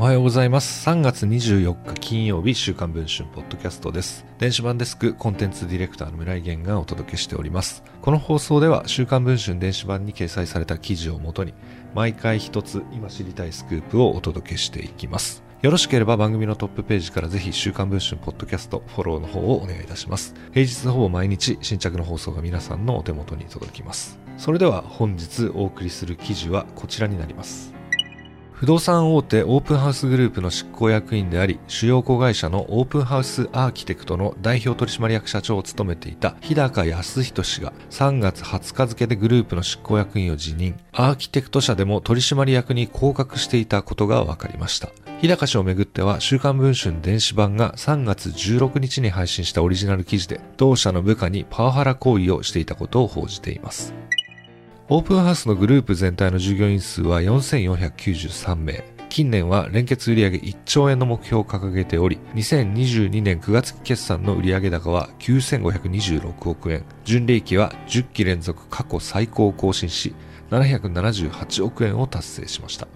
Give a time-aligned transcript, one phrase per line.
[0.00, 0.88] おはようございます。
[0.88, 4.24] 3月24日金曜日、週刊文春ポッドキャストです。
[4.38, 7.84] 電子版デスクコンテンツディレクターの村井源がお届けしております。
[8.00, 11.52] この放送では、週刊文春電子版に掲載された記事をもとに、
[11.94, 15.42] 毎回一つ今知りたいスクープをお届けしていきます。
[15.60, 20.34] よろしければ番組のトップページからぜひ週刊文春ポッドキャストフォローの方をお願いいたします。
[20.54, 24.18] 平日ほぼ毎日新着の放送が皆さんのお手元に届きます。
[24.38, 27.78] それでは本日お送りする記事はこちらになります。
[28.60, 44.90] 不動産大手オープンハウスグループの執行役員であり、主要子会社のオープンハウスアーキテクトの代表取締役社長を務めていた日高康人氏が3月20日付でグループの執行役員を辞任、アーキテクト社でも取締役に降格していたことが分かりました。
[45.22, 53.94] 日高氏をめぐっては、週刊文春電子版が3月16日に配信したオリジナル記事で、同社の部下にパワハラ行為をしていたことを報じています。
[54.92, 58.82] オープンハウスのグループ全体の従業員数は4493名。
[59.08, 66.84] 近年は連結売上1兆円の目標を掲げており、2022年9月期決算の売上高は9526億円。
[67.04, 70.12] 純利益は10期連続過去最高を更新し、
[70.50, 72.88] 778億円を達成しました。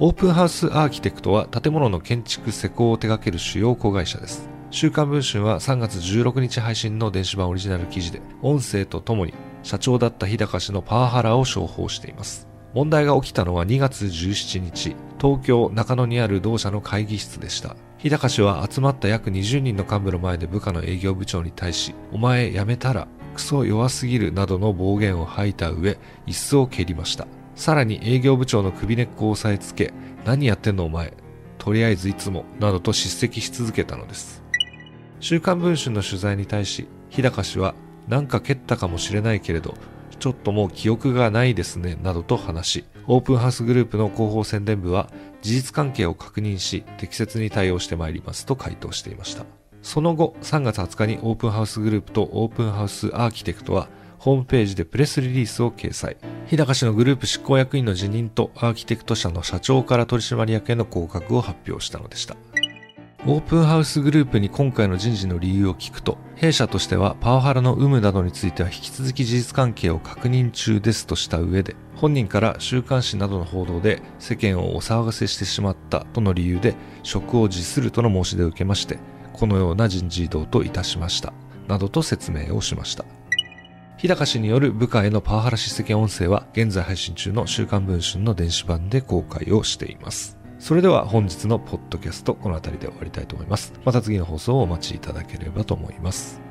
[0.00, 4.50] オープンハウスアーキテクトは建物の建築施工を手掛ける主要子会社です。
[4.70, 12.48] 週刊文春は3月16日配信の電子版オリジナル記事で、音声とともに社長だった日高氏のパワハラを商法しています。
[12.74, 17.76] 問題が起きたのは2月17日、東京中野にある同社の会議室でした。
[17.98, 27.26] 日高氏は集まった約20人の幹部の前で部下の営業部長に対し、お前辞めたらクソ弱すぎるなどの暴言を吐いた上、椅子を蹴りました。
[27.54, 29.92] さらに営業部長の首根っこを押さえつけ、
[30.24, 31.12] 何やってんのお前。
[31.58, 34.42] とりあえずいつも、などと叱責し続けたのです。
[35.20, 37.74] 週刊文春の取材に対し、日高氏は、
[38.10, 39.74] なんか蹴ったかもしれないけれど、
[40.18, 45.08] ちょっともう記憶がないですね、などと話し、オープンハウスグループの広報宣伝部は、
[45.42, 49.46] 事実関係を確認し、適切に対応してまいりますと回答していました。
[49.82, 56.16] その後、3月20日にオープンハウスグループとオープンハウスアーキテクトは、ホームページでプレスリリースを掲載。
[56.46, 62.34] 日高氏のグループ執行役員の辞任とアーキテクト社の社長から取締役への降格を発表したのでした。
[63.26, 78.98] オープンハウスグループに今回の人事の理由を聞くと、弊社としてはパワハラの有無などについては引き続き事実関係を確認中ですとした上で、本人から週刊誌などの報道で世間をお騒がせしてしまったとの理由で職を辞するとの申し出を受けまして、
[79.34, 81.34] このような人事異動といたしました。
[81.68, 83.04] などと説明をしました。
[83.98, 90.39] 日高氏による部下へのパワハラ叱責音声は現在配信中の週刊文春の電子版で公開をしています。
[90.60, 93.72] それでは本日のポッドキャストこの辺りで終わりたいと思います。
[93.82, 96.49] また次の放送をお待ちいただければと思います。